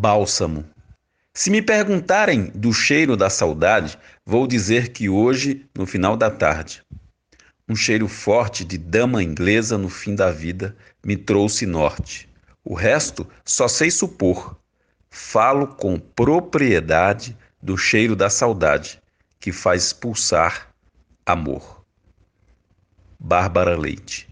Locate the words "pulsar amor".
19.92-21.84